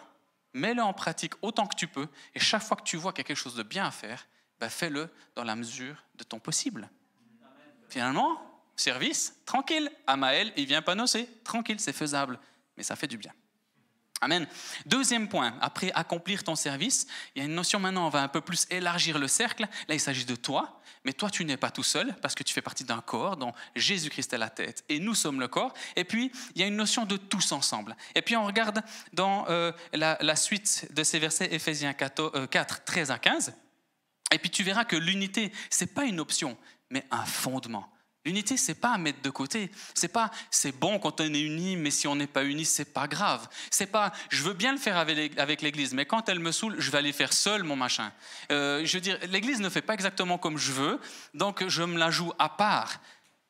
[0.53, 3.27] mets-le en pratique autant que tu peux, et chaque fois que tu vois qu'il y
[3.27, 4.27] a quelque chose de bien à faire,
[4.63, 6.89] ben, fais-le dans la mesure de ton possible.
[7.89, 8.41] Finalement,
[8.77, 9.91] service, tranquille.
[10.07, 12.39] Amaël, il vient pas nocer, tranquille, c'est faisable,
[12.77, 13.33] mais ça fait du bien.
[14.21, 14.47] Amen.
[14.87, 18.29] Deuxième point, après accomplir ton service, il y a une notion maintenant, on va un
[18.29, 19.67] peu plus élargir le cercle.
[19.89, 22.55] Là, il s'agit de toi, mais toi, tu n'es pas tout seul parce que tu
[22.55, 25.75] fais partie d'un corps dont Jésus-Christ est la tête et nous sommes le corps.
[25.97, 27.97] Et puis, il y a une notion de tous ensemble.
[28.15, 33.11] Et puis, on regarde dans euh, la, suite de ces versets, Éphésiens 4, 4, 13
[33.11, 33.55] à 15.
[34.33, 36.57] Et puis tu verras que l'unité, ce n'est pas une option,
[36.91, 37.89] mais un fondement.
[38.25, 39.71] L'unité, c'est pas à mettre de côté.
[39.95, 42.93] C'est pas c'est bon quand on est uni, mais si on n'est pas uni, c'est
[42.93, 43.49] pas grave.
[43.71, 46.91] C'est pas je veux bien le faire avec l'Église, mais quand elle me saoule, je
[46.91, 48.13] vais aller faire seul mon machin.
[48.53, 51.01] Euh, je veux dire, l'Église ne fait pas exactement comme je veux,
[51.35, 53.01] donc je me la joue à part.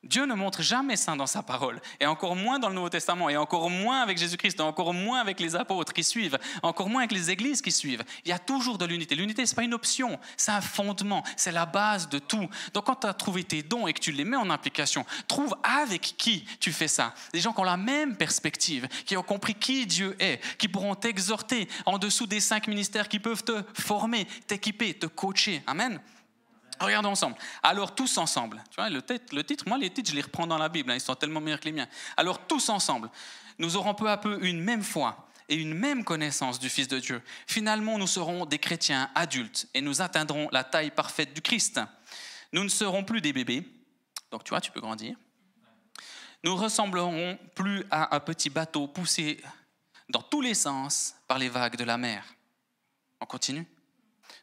[0.04, 3.30] Dieu ne montre jamais ça dans sa parole, et encore moins dans le Nouveau Testament,
[3.30, 7.02] et encore moins avec Jésus-Christ, et encore moins avec les apôtres qui suivent, encore moins
[7.02, 8.02] avec les églises qui suivent.
[8.24, 9.14] Il y a toujours de l'unité.
[9.14, 12.48] L'unité, ce n'est pas une option, c'est un fondement, c'est la base de tout.
[12.74, 15.56] Donc quand tu as trouvé tes dons et que tu les mets en application, trouve
[15.62, 17.14] avec qui tu fais ça.
[17.32, 20.96] Des gens qui ont la même perspective, qui ont compris qui Dieu est, qui pourront
[20.96, 25.62] t'exhorter en dessous des cinq ministères qui peuvent te former, t'équiper, te coacher.
[25.68, 26.00] Amen.
[26.82, 27.36] Regardons ensemble.
[27.62, 28.62] Alors tous ensemble.
[28.70, 31.00] Tu vois, le, titre, moi les titres, je les reprends dans la Bible, hein, ils
[31.00, 31.88] sont tellement meilleurs que les miens.
[32.16, 33.10] Alors tous ensemble,
[33.58, 36.98] nous aurons peu à peu une même foi et une même connaissance du Fils de
[36.98, 37.22] Dieu.
[37.46, 41.80] Finalement, nous serons des chrétiens adultes et nous atteindrons la taille parfaite du Christ.
[42.52, 43.64] Nous ne serons plus des bébés,
[44.30, 45.16] donc tu vois, tu peux grandir.
[46.44, 49.40] Nous ressemblerons plus à un petit bateau poussé
[50.08, 52.24] dans tous les sens par les vagues de la mer.
[53.20, 53.66] On continue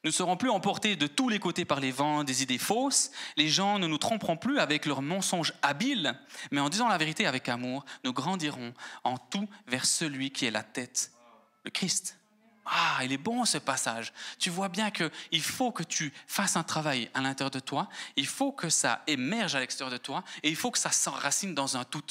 [0.04, 3.12] ne serons plus emportés de tous les côtés par les vents, des idées fausses.
[3.36, 6.18] Les gens ne nous tromperont plus avec leurs mensonges habiles,
[6.52, 10.52] mais en disant la vérité avec amour, nous grandirons en tout vers celui qui est
[10.52, 11.12] la tête,
[11.64, 12.18] le Christ.
[12.66, 14.14] Ah, il est bon ce passage.
[14.38, 18.28] Tu vois bien qu'il faut que tu fasses un travail à l'intérieur de toi, il
[18.28, 21.78] faut que ça émerge à l'extérieur de toi, et il faut que ça s'enracine dans
[21.78, 22.06] un tout.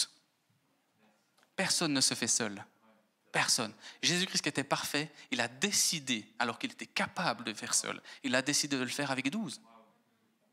[1.55, 2.65] Personne ne se fait seul.
[3.33, 3.73] Personne.
[4.03, 8.35] Jésus-Christ qui était parfait, il a décidé, alors qu'il était capable de faire seul, il
[8.35, 9.61] a décidé de le faire avec douze.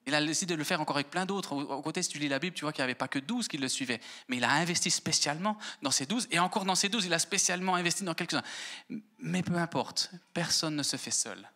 [0.07, 1.53] Il a décidé de le faire encore avec plein d'autres.
[1.53, 3.47] Au côté, si tu lis la Bible, tu vois qu'il n'y avait pas que douze
[3.47, 3.99] qui le suivaient.
[4.27, 6.27] Mais il a investi spécialement dans ces douze.
[6.29, 8.43] Et encore dans ces douze, il a spécialement investi dans quelques-uns.
[9.17, 11.49] Mais peu importe, personne ne se fait seul.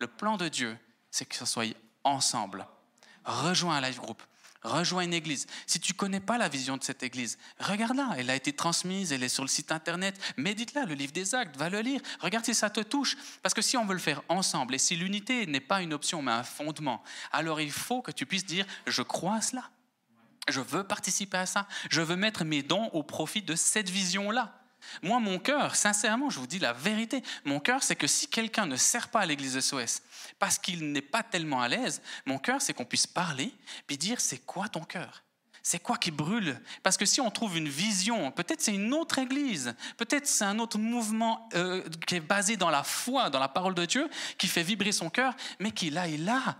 [0.00, 0.76] Le plan de Dieu,
[1.12, 2.66] c'est que ce soit ensemble.
[3.24, 4.20] Rejoins un live group.
[4.62, 5.46] Rejoins une église.
[5.66, 8.10] Si tu connais pas la vision de cette église, regarde-la.
[8.16, 10.16] Elle a été transmise, elle est sur le site internet.
[10.36, 12.00] Médite-la, le livre des actes, va le lire.
[12.20, 13.16] Regarde si ça te touche.
[13.42, 16.22] Parce que si on veut le faire ensemble, et si l'unité n'est pas une option,
[16.22, 19.68] mais un fondement, alors il faut que tu puisses dire, je crois à cela.
[20.48, 21.66] Je veux participer à ça.
[21.90, 24.61] Je veux mettre mes dons au profit de cette vision-là.
[25.02, 28.66] Moi, mon cœur, sincèrement, je vous dis la vérité, mon cœur, c'est que si quelqu'un
[28.66, 30.02] ne sert pas à l'église SOS
[30.38, 33.54] parce qu'il n'est pas tellement à l'aise, mon cœur, c'est qu'on puisse parler
[33.86, 35.22] puis dire c'est quoi ton cœur?
[35.62, 36.60] C'est quoi qui brûle?
[36.82, 40.58] Parce que si on trouve une vision, peut-être c'est une autre église, peut-être c'est un
[40.58, 44.48] autre mouvement euh, qui est basé dans la foi, dans la parole de Dieu, qui
[44.48, 46.56] fait vibrer son cœur, mais qui là est là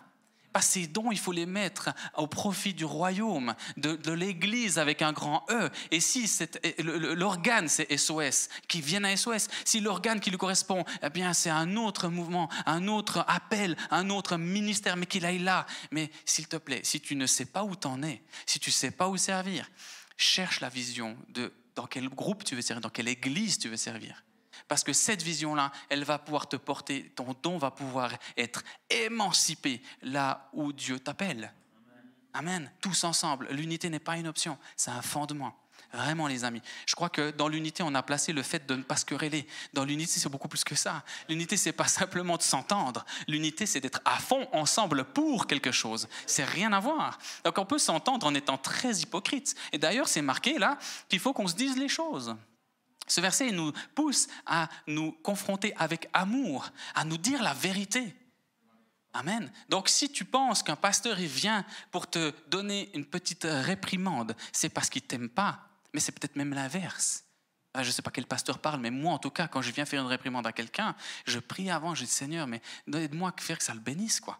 [0.60, 5.46] ces dons, il faut les mettre au profit du royaume, de, l'Église avec un grand
[5.50, 5.70] E.
[5.90, 6.30] Et si
[6.78, 11.50] l'organe, c'est SOS, qui vient à SOS, si l'organe qui lui correspond, eh bien, c'est
[11.50, 15.66] un autre mouvement, un autre appel, un autre ministère, mais qu'il aille là.
[15.90, 18.74] Mais s'il te plaît, si tu ne sais pas où t'en es, si tu ne
[18.74, 19.70] sais pas où servir,
[20.16, 23.76] cherche la vision de dans quel groupe tu veux servir, dans quelle église tu veux
[23.76, 24.22] servir.
[24.68, 29.82] Parce que cette vision-là, elle va pouvoir te porter, ton don va pouvoir être émancipé
[30.02, 31.52] là où Dieu t'appelle.
[32.34, 32.70] Amen.
[32.80, 33.48] Tous ensemble.
[33.50, 35.54] L'unité n'est pas une option, c'est un fondement.
[35.92, 36.62] Vraiment, les amis.
[36.86, 39.46] Je crois que dans l'unité, on a placé le fait de ne pas se quereller.
[39.74, 41.02] Dans l'unité, c'est beaucoup plus que ça.
[41.28, 43.04] L'unité, c'est pas simplement de s'entendre.
[43.28, 46.08] L'unité, c'est d'être à fond ensemble pour quelque chose.
[46.26, 47.18] C'est rien à voir.
[47.44, 49.54] Donc, on peut s'entendre en étant très hypocrite.
[49.72, 50.78] Et d'ailleurs, c'est marqué là
[51.10, 52.34] qu'il faut qu'on se dise les choses.
[53.06, 58.14] Ce verset nous pousse à nous confronter avec amour, à nous dire la vérité.
[59.14, 59.50] Amen.
[59.68, 64.88] Donc si tu penses qu'un pasteur vient pour te donner une petite réprimande, c'est parce
[64.88, 67.24] qu'il t'aime pas, mais c'est peut-être même l'inverse.
[67.74, 69.70] Ah, je ne sais pas quel pasteur parle, mais moi en tout cas, quand je
[69.70, 70.94] viens faire une réprimande à quelqu'un,
[71.26, 72.60] je prie avant, je dis Seigneur, mais
[72.92, 74.38] à faire que ça le bénisse, quoi.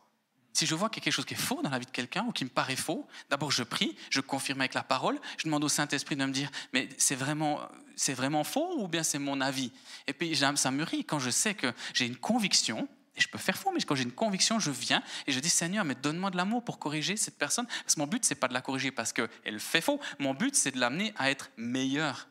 [0.52, 2.44] Si je vois quelque chose qui est faux dans la vie de quelqu'un ou qui
[2.44, 6.16] me paraît faux, d'abord je prie, je confirme avec la parole, je demande au Saint-Esprit
[6.16, 7.60] de me dire, mais c'est vraiment,
[7.96, 9.72] c'est vraiment faux ou bien c'est mon avis?
[10.06, 13.38] Et puis ça me rit quand je sais que j'ai une conviction, et je peux
[13.38, 16.30] faire faux, mais quand j'ai une conviction, je viens et je dis Seigneur, mais donne-moi
[16.30, 17.66] de l'amour pour corriger cette personne.
[17.66, 20.00] Parce que mon but, c'est pas de la corriger parce qu'elle fait faux.
[20.18, 22.28] Mon but, c'est de l'amener à être meilleure.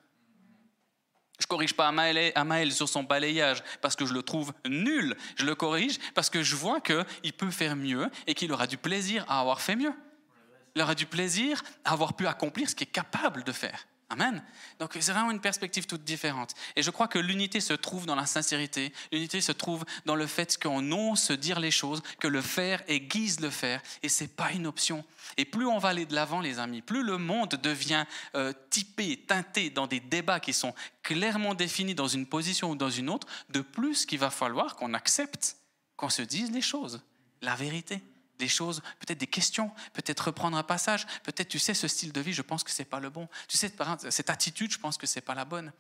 [1.42, 5.18] Je corrige pas Amaël, sur son balayage parce que je le trouve nul.
[5.36, 8.78] Je le corrige parce que je vois qu'il peut faire mieux et qu'il aura du
[8.78, 9.94] plaisir à avoir fait mieux.
[10.76, 13.88] Il aura du plaisir à avoir pu accomplir ce qu'il est capable de faire.
[14.12, 14.44] Amen.
[14.80, 16.54] Donc c'est vraiment une perspective toute différente.
[16.76, 20.28] Et je crois que l'unité se trouve dans la sincérité, l'unité se trouve dans le
[20.28, 24.36] fait qu'on ose se dire les choses, que le faire aiguise le faire, et c'est
[24.36, 25.06] pas une option.
[25.38, 28.04] Et plus on va aller de l'avant, les amis, plus le monde devient
[28.36, 32.90] euh, typé, teinté dans des débats qui sont clairement définis dans une position ou dans
[32.90, 35.56] une autre, de plus qu'il va falloir qu'on accepte
[35.96, 37.02] qu'on se dise les choses,
[37.42, 38.04] la vérité
[38.42, 42.20] des choses, peut-être des questions, peut-être reprendre un passage, peut-être tu sais ce style de
[42.20, 43.30] vie, je pense que c'est pas le bon.
[43.48, 43.72] Tu sais
[44.10, 45.72] cette attitude, je pense que c'est pas la bonne.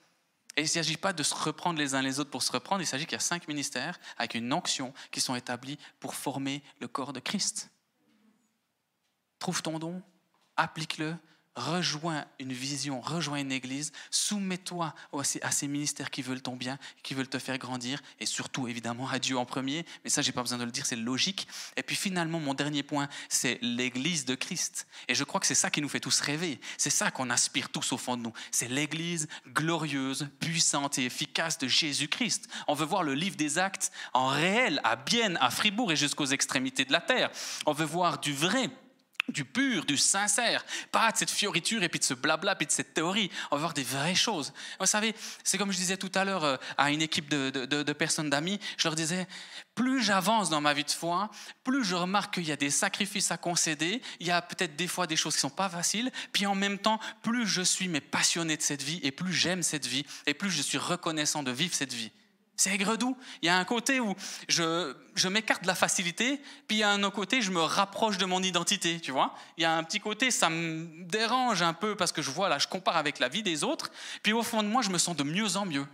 [0.56, 2.82] Et il ne s'agit pas de se reprendre les uns les autres pour se reprendre,
[2.82, 6.64] il s'agit qu'il y a cinq ministères avec une onction qui sont établis pour former
[6.80, 7.70] le corps de Christ.
[9.40, 10.02] Trouve ton don,
[10.56, 11.16] applique-le,
[11.56, 14.94] rejoins une vision, rejoins une église, soumets-toi
[15.42, 19.10] à ces ministères qui veulent ton bien, qui veulent te faire grandir, et surtout évidemment
[19.10, 21.48] à Dieu en premier, mais ça j'ai pas besoin de le dire, c'est logique.
[21.76, 24.88] Et puis finalement, mon dernier point, c'est l'église de Christ.
[25.08, 27.70] Et je crois que c'est ça qui nous fait tous rêver, c'est ça qu'on aspire
[27.70, 32.48] tous au fond de nous, c'est l'église glorieuse, puissante et efficace de Jésus-Christ.
[32.68, 36.26] On veut voir le livre des actes en réel, à Bienne, à Fribourg et jusqu'aux
[36.26, 37.30] extrémités de la terre.
[37.66, 38.70] On veut voir du vrai
[39.28, 42.72] du pur, du sincère, pas de cette fioriture et puis de ce blabla et de
[42.72, 43.32] cette théorie.
[43.50, 44.54] On va voir des vraies choses.
[44.80, 48.30] Vous savez, c'est comme je disais tout à l'heure euh, à une équipe de, personnes
[48.30, 49.28] d'amis, je leur disais,
[49.76, 51.30] plus j'avance dans ma vie de foi,
[51.64, 54.88] plus je remarque qu'il y a des sacrifices à concéder, il y a peut-être des
[54.88, 58.02] fois des choses qui sont pas faciles, puis en même temps, plus je suis mais
[58.02, 61.52] passionné de cette vie et plus j'aime cette vie et plus je suis reconnaissant de
[61.52, 62.12] vivre cette vie.
[62.56, 63.18] C'est aigre-doux.
[63.42, 64.14] Il y a un côté où
[64.48, 67.62] je, je m'écarte de la facilité, puis il y a un autre côté, je me
[67.62, 69.34] rapproche de mon identité, tu vois.
[69.58, 72.50] Il y a un petit côté, ça me dérange un peu parce que je vois,
[72.50, 74.98] là, je compare avec la vie des autres, puis au fond de moi, je me
[74.98, 75.86] sens de mieux en mieux.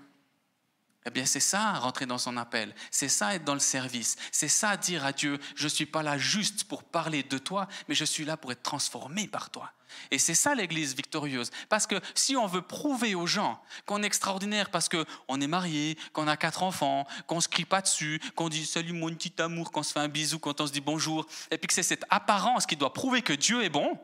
[1.08, 2.76] Eh bien, c'est ça, rentrer dans son appel.
[2.92, 4.18] C'est ça, être dans le service.
[4.30, 7.70] C'est ça, dire à Dieu, je ne suis pas là juste pour parler de toi,
[7.88, 9.72] mais je suis là pour être transformé par toi.
[10.12, 11.50] Et c'est ça l'Église victorieuse.
[11.70, 15.98] Parce que si on veut prouver aux gens qu'on est extraordinaire parce qu'on est marié,
[16.12, 19.72] qu'on a quatre enfants, qu'on se crie pas dessus, qu'on dit salut mon petit amour,
[19.72, 22.04] qu'on se fait un bisou, quand on se dit bonjour, et puis que c'est cette
[22.10, 23.98] apparence qui doit prouver que Dieu est bon,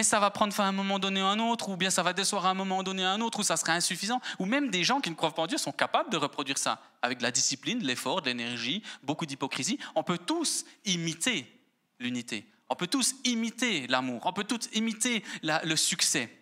[0.00, 2.02] mais ça va prendre fin à un moment donné à un autre, ou bien ça
[2.02, 4.18] va décevoir à un moment donné à un autre, ou ça sera insuffisant.
[4.38, 6.80] Ou même des gens qui ne croient pas en Dieu sont capables de reproduire ça
[7.02, 9.78] avec de la discipline, de l'effort, de l'énergie, beaucoup d'hypocrisie.
[9.94, 11.46] On peut tous imiter
[11.98, 12.46] l'unité.
[12.70, 14.22] On peut tous imiter l'amour.
[14.24, 16.34] On peut tous imiter le succès.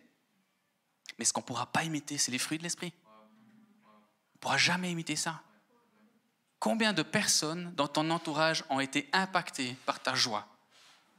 [1.19, 2.93] Mais ce qu'on ne pourra pas imiter, c'est les fruits de l'esprit.
[3.05, 5.43] On ne pourra jamais imiter ça.
[6.61, 10.47] Combien de personnes dans ton entourage ont été impactées par ta joie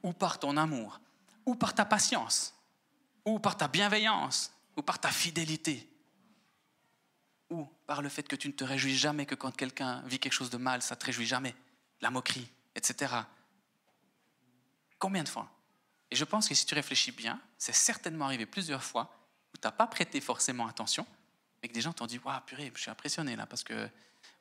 [0.03, 1.01] ou par ton amour?
[1.49, 2.53] Ou par ta patience,
[3.25, 5.89] ou par ta bienveillance, ou par ta fidélité,
[7.49, 10.33] ou par le fait que tu ne te réjouis jamais que quand quelqu'un vit quelque
[10.33, 11.55] chose de mal, ça ne te réjouit jamais,
[12.01, 13.15] la moquerie, etc.
[14.99, 15.49] Combien de fois?
[16.11, 19.11] Et je pense que si tu réfléchis bien, c'est certainement arrivé plusieurs fois
[19.51, 21.07] où tu n'as pas prêté forcément attention,
[21.63, 23.89] mais que des gens t'ont dit Waouh, purée, je suis impressionné là, parce que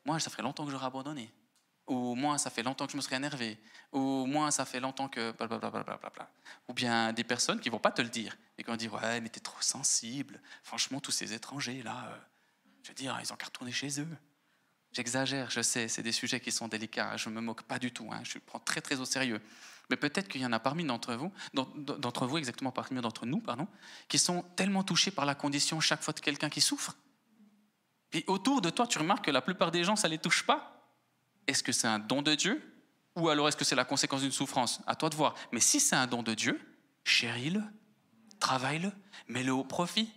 [0.04, 1.32] moi, ça ferait longtemps que j'aurais abandonné
[1.88, 3.58] ou moi, ça fait longtemps que je me serais énervé,
[3.92, 5.34] ou moi, ça fait longtemps que...
[6.68, 9.20] Ou bien des personnes qui vont pas te le dire, et qui vont dire, ouais,
[9.20, 10.40] mais tu es trop sensible.
[10.62, 12.18] Franchement, tous ces étrangers, là, euh,
[12.82, 14.16] je veux dire, ils ont qu'à retourner chez eux.
[14.92, 17.90] J'exagère, je sais, c'est des sujets qui sont délicats, je ne me moque pas du
[17.90, 19.40] tout, hein, je le prends très très au sérieux.
[19.90, 23.40] Mais peut-être qu'il y en a parmi d'entre vous, d'entre vous exactement parmi d'entre nous,
[23.40, 23.66] pardon,
[24.08, 26.94] qui sont tellement touchés par la condition chaque fois de quelqu'un qui souffre.
[28.12, 30.44] Et autour de toi, tu remarques que la plupart des gens, ça ne les touche
[30.44, 30.77] pas
[31.48, 32.62] est-ce que c'est un don de Dieu
[33.16, 34.80] ou alors est-ce que c'est la conséquence d'une souffrance?
[34.86, 35.34] À toi de voir.
[35.50, 36.60] Mais si c'est un don de Dieu,
[37.02, 37.62] chéris-le,
[38.38, 38.92] travaille-le,
[39.26, 40.08] mets-le au profit.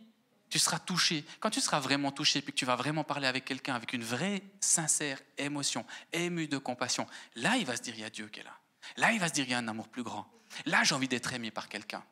[0.49, 1.25] Tu seras touché.
[1.39, 4.03] Quand tu seras vraiment touché, puis que tu vas vraiment parler avec quelqu'un avec une
[4.03, 8.27] vraie, sincère émotion, émue de compassion, là, il va se dire, il y a Dieu
[8.27, 8.55] qui est là.
[8.97, 10.29] Là, il va se dire, il y a un amour plus grand.
[10.65, 12.03] Là, j'ai envie d'être aimé par quelqu'un.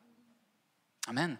[1.08, 1.38] Amen.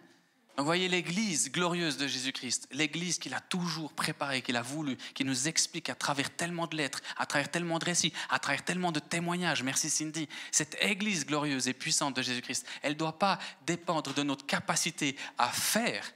[0.60, 5.24] Donc voyez l'église glorieuse de Jésus-Christ, l'église qu'il a toujours préparée, qu'il a voulu, qui
[5.24, 8.92] nous explique à travers tellement de lettres, à travers tellement de récits, à travers tellement
[8.92, 9.62] de témoignages.
[9.62, 10.28] Merci Cindy.
[10.52, 15.16] Cette église glorieuse et puissante de Jésus-Christ, elle ne doit pas dépendre de notre capacité
[15.38, 16.12] à faire,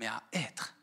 [0.00, 0.74] mais à être.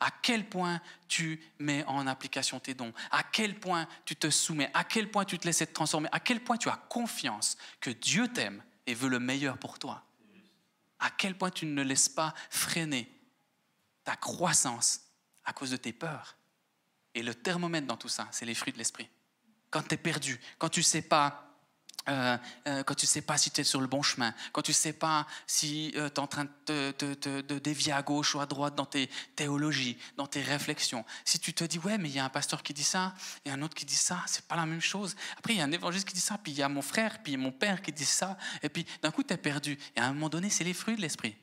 [0.00, 4.72] À quel point tu mets en application tes dons, à quel point tu te soumets,
[4.74, 7.90] à quel point tu te laisses être transformé, à quel point tu as confiance que
[7.90, 10.04] Dieu t'aime et veut le meilleur pour toi?
[11.02, 13.10] À quel point tu ne laisses pas freiner
[14.04, 15.00] ta croissance
[15.44, 16.38] à cause de tes peurs.
[17.14, 19.08] Et le thermomètre dans tout ça, c'est les fruits de l'esprit.
[19.70, 21.51] Quand tu es perdu, quand tu ne sais pas
[22.08, 22.36] euh,
[22.66, 24.72] euh, quand tu ne sais pas si tu es sur le bon chemin, quand tu
[24.72, 28.46] ne sais pas si euh, tu es en train de, dévier à gauche ou à
[28.46, 32.18] droite dans tes théologies, dans tes réflexions, si tu te dis, ouais, mais il y
[32.18, 34.46] a un pasteur qui dit ça, il y a un autre qui dit ça, c'est
[34.46, 35.14] pas la même chose.
[35.38, 37.22] Après, il y a un évangéliste qui dit ça, puis il y a mon frère,
[37.22, 39.78] puis mon père qui dit ça, et puis d'un coup, tu es perdu.
[39.96, 41.36] Et à un moment donné, c'est les fruits de l'esprit.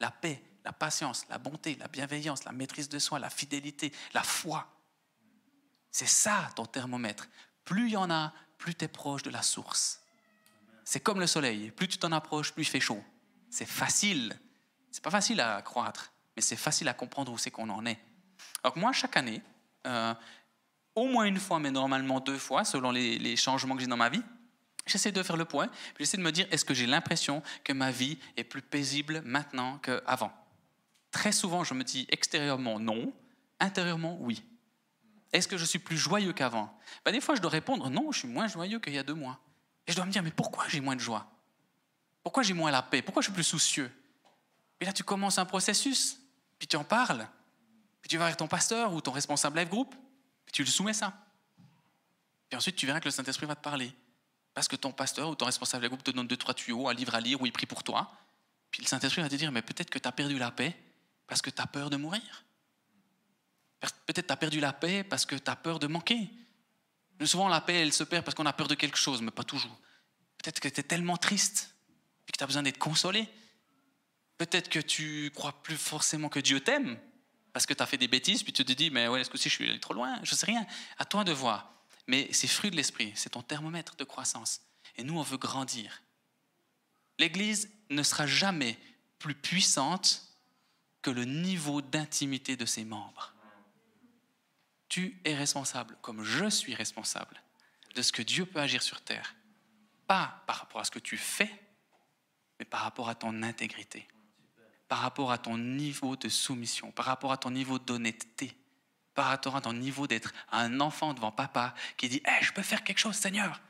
[0.00, 4.22] La paix, la patience, la bonté, la bienveillance, la maîtrise de soi, la fidélité, la
[4.22, 4.68] foi.
[5.90, 7.28] C'est ça ton thermomètre.
[7.64, 10.02] Plus il y en a, plus tu es proche de la source.
[10.84, 11.70] C'est comme le soleil.
[11.70, 13.02] Plus tu t'en approches, plus il fait chaud.
[13.50, 14.38] C'est facile.
[14.90, 17.98] C'est pas facile à croître, mais c'est facile à comprendre où c'est qu'on en est.
[18.62, 19.42] Alors moi, chaque année,
[19.86, 20.14] euh,
[20.94, 24.08] au moins une fois, mais normalement deux fois, selon les, changements que j'ai dans ma
[24.08, 24.22] vie,
[24.86, 25.70] j'essaie de faire le point.
[25.98, 29.78] J'essaie de me dire, est-ce que j'ai l'impression que ma vie est plus paisible maintenant
[29.78, 30.32] qu'avant?
[31.10, 33.12] Très souvent, je me dis extérieurement non,
[33.60, 34.42] intérieurement oui.
[35.32, 36.76] Est-ce que je suis plus joyeux qu'avant?
[37.04, 39.14] Ben, Des fois, je dois répondre non, je suis moins joyeux qu'il y a deux
[39.14, 39.38] mois.
[39.86, 41.30] Et je dois me dire, mais pourquoi j'ai moins de joie?
[42.22, 43.02] Pourquoi j'ai moins la paix?
[43.02, 43.90] Pourquoi je suis plus soucieux?
[44.80, 46.18] Et là, tu commences un processus,
[46.58, 47.26] puis tu en parles,
[48.00, 49.94] puis tu vas vers ton pasteur ou ton responsable live group,
[50.44, 51.12] puis tu lui soumets ça.
[52.48, 53.92] Puis ensuite, tu verras que le Saint-Esprit va te parler.
[54.54, 56.94] Parce que ton pasteur ou ton responsable live group te donne deux, trois tuyaux, un
[56.94, 58.10] livre à lire, ou il prie pour toi.
[58.70, 60.76] Puis le Saint-Esprit va te dire, mais peut-être que tu as perdu la paix
[61.26, 62.44] parce que tu as peur de mourir.
[63.80, 66.30] Peut-être tu as perdu la paix parce que tu as peur de manquer.
[67.24, 69.44] Souvent, la paix, elle se perd parce qu'on a peur de quelque chose, mais pas
[69.44, 69.76] toujours.
[70.38, 71.74] Peut-être que tu es tellement triste
[72.26, 73.28] et que tu as besoin d'être consolé.
[74.36, 76.98] Peut-être que tu crois plus forcément que Dieu t'aime
[77.52, 79.38] parce que tu as fait des bêtises, puis tu te dis, mais ouais, est-ce que
[79.38, 80.20] si je suis allé trop loin?
[80.22, 80.64] Je ne sais rien.
[80.98, 81.72] À toi de voir.
[82.06, 84.60] Mais c'est fruit de l'esprit, c'est ton thermomètre de croissance.
[84.96, 86.02] Et nous, on veut grandir.
[87.18, 88.78] L'Église ne sera jamais
[89.18, 90.22] plus puissante
[91.02, 93.34] que le niveau d'intimité de ses membres
[94.88, 97.42] tu es responsable, comme je suis responsable,
[97.94, 99.34] de ce que Dieu peut agir sur terre.
[100.06, 101.50] Pas par rapport à ce que tu fais,
[102.58, 104.06] mais par rapport à ton intégrité,
[104.88, 108.56] par rapport à ton niveau de soumission, par rapport à ton niveau d'honnêteté,
[109.14, 112.62] par rapport à ton niveau d'être un enfant devant papa qui dit hey, Je peux
[112.62, 113.60] faire quelque chose, Seigneur.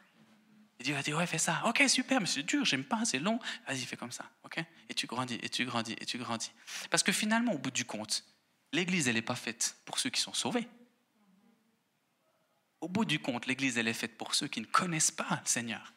[0.78, 1.62] Il dit, dit Ouais, fais ça.
[1.66, 3.40] Ok, super, mais c'est dur, j'aime pas, c'est long.
[3.66, 4.24] Vas-y, fais comme ça.
[4.44, 4.62] ok?
[4.88, 6.52] Et tu grandis, et tu grandis, et tu grandis.
[6.90, 8.24] Parce que finalement, au bout du compte,
[8.72, 10.68] l'Église, elle n'est pas faite pour ceux qui sont sauvés.
[12.80, 15.48] Au bout du compte, l'Église, elle est faite pour ceux qui ne connaissent pas le
[15.48, 15.92] Seigneur.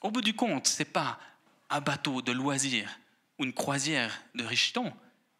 [0.00, 1.18] Au bout du compte, ce n'est pas
[1.68, 2.98] un bateau de loisirs
[3.38, 4.92] ou une croisière de richetons.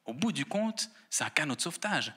[0.04, 2.12] Au bout du compte, c'est un canot de sauvetage.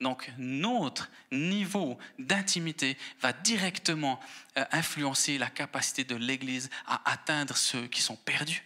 [0.00, 4.18] Donc notre niveau d'intimité va directement
[4.56, 8.64] euh, influencer la capacité de l'Église à atteindre ceux qui sont perdus.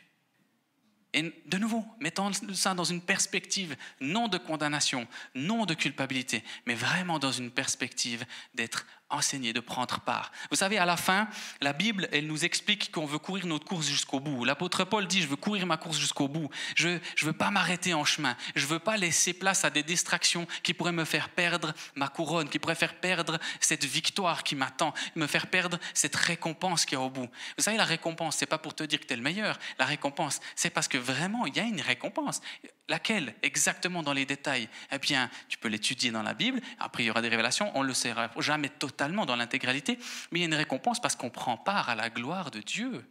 [1.14, 6.74] Et de nouveau, mettons ça dans une perspective non de condamnation, non de culpabilité, mais
[6.74, 10.32] vraiment dans une perspective d'être enseigner, de prendre part.
[10.50, 11.28] Vous savez, à la fin,
[11.60, 14.44] la Bible, elle nous explique qu'on veut courir notre course jusqu'au bout.
[14.44, 16.48] L'apôtre Paul dit, je veux courir ma course jusqu'au bout.
[16.74, 18.36] Je ne veux pas m'arrêter en chemin.
[18.54, 22.08] Je ne veux pas laisser place à des distractions qui pourraient me faire perdre ma
[22.08, 26.94] couronne, qui pourraient faire perdre cette victoire qui m'attend, me faire perdre cette récompense qui
[26.94, 27.28] est au bout.
[27.56, 29.58] Vous savez, la récompense, c'est pas pour te dire que tu es le meilleur.
[29.78, 32.40] La récompense, c'est parce que vraiment, il y a une récompense.
[32.88, 34.68] Laquelle exactement dans les détails?
[34.92, 36.60] Eh bien, tu peux l'étudier dans la Bible.
[36.78, 37.70] Après, il y aura des révélations.
[37.74, 39.98] On ne le saura jamais totalement dans l'intégralité,
[40.30, 43.04] mais il y a une récompense parce qu'on prend part à la gloire de Dieu.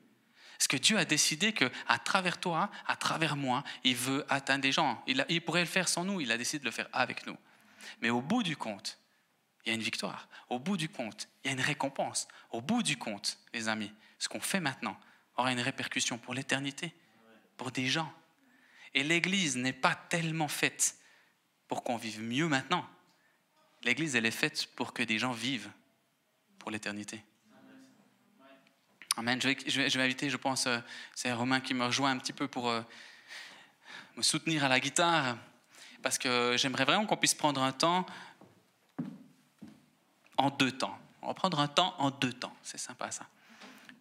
[0.58, 4.62] Parce que Dieu a décidé que à travers toi, à travers moi, il veut atteindre
[4.62, 5.04] des gens?
[5.08, 6.22] Il pourrait le faire sans nous.
[6.22, 7.36] Il a décidé de le faire avec nous.
[8.02, 9.00] Mais au bout du compte,
[9.66, 10.30] il y a une victoire.
[10.50, 12.28] Au bout du compte, il y a une récompense.
[12.52, 14.98] Au bout du compte, les amis, ce qu'on fait maintenant
[15.36, 16.94] aura une répercussion pour l'éternité,
[17.58, 18.14] pour des gens
[18.94, 20.98] et l'Église n'est pas tellement faite
[21.68, 22.88] pour qu'on vive mieux maintenant.
[23.84, 25.70] L'Église, elle est faite pour que des gens vivent
[26.60, 27.24] pour l'éternité.
[29.18, 29.40] Amen.
[29.42, 30.80] Je vais, je, inviter, je pense, euh,
[31.14, 32.82] c'est Romain qui me rejoint un petit peu pour euh,
[34.16, 35.38] me soutenir à la guitare,
[36.02, 38.06] parce que j'aimerais vraiment qu'on puisse prendre un temps
[40.38, 40.98] en deux temps.
[41.22, 42.56] On va prendre un temps en deux temps.
[42.64, 43.28] C'est sympa ça.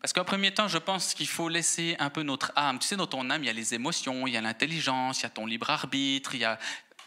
[0.01, 2.79] Parce qu'en premier temps, je pense qu'il faut laisser un peu notre âme.
[2.81, 5.23] Tu sais, dans ton âme, il y a les émotions, il y a l'intelligence, il
[5.23, 6.59] y a ton libre arbitre, il y a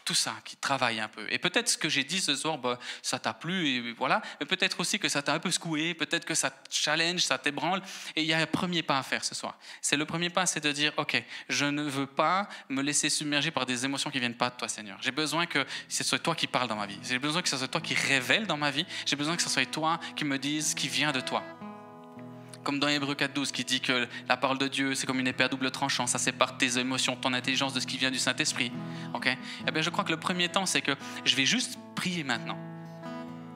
[0.06, 1.26] tout ça qui travaille un peu.
[1.30, 4.22] Et peut-être ce que j'ai dit ce soir, bah, ça t'a plu, et voilà.
[4.40, 7.36] Mais peut-être aussi que ça t'a un peu secoué, peut-être que ça te challenge, ça
[7.38, 7.82] t'ébranle.
[8.14, 9.58] Et il y a un premier pas à faire ce soir.
[9.82, 13.50] C'est le premier pas, c'est de dire, OK, je ne veux pas me laisser submerger
[13.50, 14.96] par des émotions qui viennent pas de toi, Seigneur.
[15.02, 16.98] J'ai besoin que ce soit toi qui parle dans ma vie.
[17.02, 18.86] J'ai besoin que ce soit toi qui révèle dans ma vie.
[19.04, 21.42] J'ai besoin que ce soit toi qui me dise qui vient de toi
[22.66, 25.44] comme dans Hébreu 4.12 qui dit que la parole de Dieu, c'est comme une épée
[25.44, 28.72] à double tranchant, ça sépare tes émotions, ton intelligence de ce qui vient du Saint-Esprit.
[29.14, 29.28] Ok?
[29.68, 30.90] Eh bien, je crois que le premier temps, c'est que
[31.24, 32.58] je vais juste prier maintenant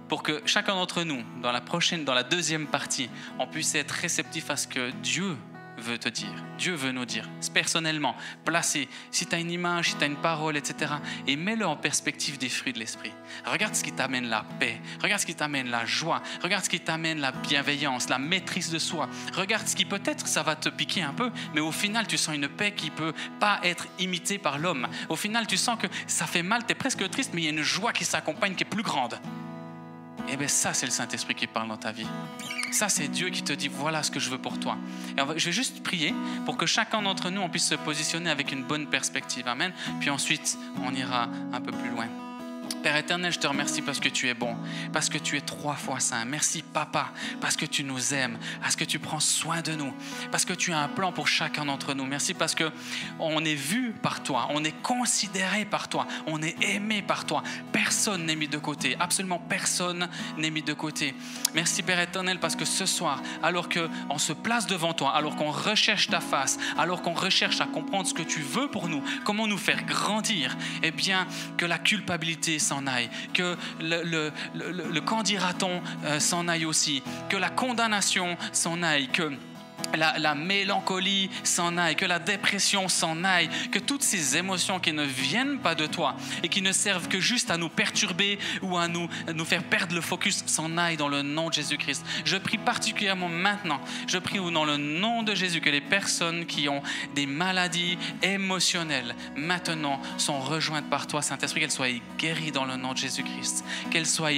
[0.08, 3.90] pour que chacun d'entre nous, dans la prochaine, dans la deuxième partie, on puisse être
[3.90, 5.36] réceptif à ce que Dieu
[5.80, 9.96] veut te dire, Dieu veut nous dire, personnellement, placé, si tu as une image, si
[9.96, 10.92] tu as une parole, etc.,
[11.26, 13.12] et mets-le en perspective des fruits de l'esprit.
[13.44, 16.80] Regarde ce qui t'amène la paix, regarde ce qui t'amène la joie, regarde ce qui
[16.80, 19.08] t'amène la bienveillance, la maîtrise de soi.
[19.34, 22.34] Regarde ce qui peut-être ça va te piquer un peu, mais au final tu sens
[22.34, 24.88] une paix qui peut pas être imitée par l'homme.
[25.08, 27.48] Au final tu sens que ça fait mal, tu es presque triste, mais il y
[27.48, 29.18] a une joie qui s'accompagne qui est plus grande.
[30.28, 32.06] Eh bien ça c'est le Saint-Esprit qui parle dans ta vie.
[32.70, 34.78] Ça, c'est Dieu qui te dit, voilà ce que je veux pour toi.
[35.18, 36.14] Et je vais juste prier
[36.46, 39.48] pour que chacun d'entre nous, on puisse se positionner avec une bonne perspective.
[39.48, 39.72] Amen.
[39.98, 42.06] Puis ensuite, on ira un peu plus loin.
[42.82, 44.56] Père éternel, je te remercie parce que tu es bon,
[44.92, 46.24] parce que tu es trois fois saint.
[46.24, 49.92] Merci Papa, parce que tu nous aimes, parce que tu prends soin de nous,
[50.30, 52.06] parce que tu as un plan pour chacun d'entre nous.
[52.06, 52.70] Merci parce que
[53.18, 57.42] on est vu par toi, on est considéré par toi, on est aimé par toi.
[57.72, 61.14] Personne n'est mis de côté, absolument personne n'est mis de côté.
[61.54, 65.36] Merci Père éternel parce que ce soir, alors que on se place devant toi, alors
[65.36, 69.02] qu'on recherche ta face, alors qu'on recherche à comprendre ce que tu veux pour nous,
[69.24, 71.26] comment nous faire grandir, eh bien
[71.58, 75.00] que la culpabilité s'en aille, que le, le, le,
[76.04, 79.32] euh, s'en aille aussi, que la condamnation s'en aille, que
[79.96, 85.04] la, mélancolie s'en aille, que la dépression s'en aille, que toutes ces émotions qui ne
[85.04, 88.88] viennent pas de toi et qui ne servent que juste à nous perturber ou à
[88.88, 92.04] nous, nous faire perdre le focus s'en aillent dans le nom de Jésus-Christ.
[92.24, 96.68] Je prie particulièrement maintenant, je prie dans le nom de Jésus que les personnes qui
[96.68, 96.82] ont
[97.14, 101.88] des maladies émotionnelles maintenant sont rejointes par toi, Saint-Esprit, qu'elles soient
[102.18, 104.30] guéries dans le nom de Jésus-Christ, qu'elles soient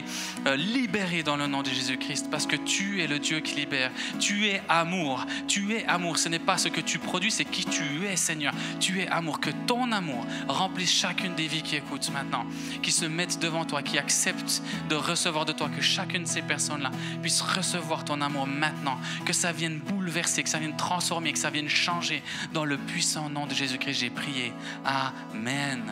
[0.46, 3.90] euh, libérées dans le nom de Jésus-Christ, parce que tu es le Dieu qui libère,
[4.18, 6.18] tu es amour, tu es amour.
[6.18, 8.54] Ce n'est pas ce que tu produis, c'est qui tu es, Seigneur.
[8.80, 9.40] Tu es amour.
[9.40, 12.44] Que ton amour remplisse chacune des vies qui écoutent maintenant,
[12.82, 15.68] qui se mettent devant toi, qui acceptent de recevoir de toi.
[15.68, 16.90] Que chacune de ces personnes-là
[17.22, 18.98] puisse recevoir ton amour maintenant.
[19.24, 22.22] Que ça vienne bouleverser, que ça vienne transformer, que ça vienne changer.
[22.52, 24.52] Dans le puissant nom de Jésus-Christ, j'ai prié.
[24.84, 25.82] Amen.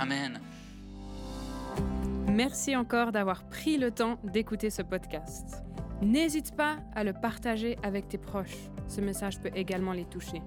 [0.00, 0.40] Amen.
[2.28, 5.62] Merci encore d'avoir pris le temps d'écouter ce podcast.
[6.02, 8.70] N'hésite pas à le partager avec tes proches.
[8.88, 10.42] Ce message peut également les toucher.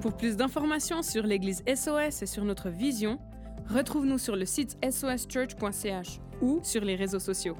[0.00, 3.18] Pour plus d'informations sur l'Église SOS et sur notre vision,
[3.68, 7.56] retrouve-nous sur le site soschurch.ch ou sur les réseaux sociaux.